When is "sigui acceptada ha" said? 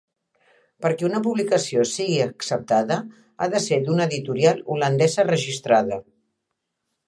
1.89-3.51